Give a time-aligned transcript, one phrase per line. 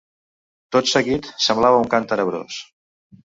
[0.75, 2.57] Tot seguit, semblava un cant tenebrós.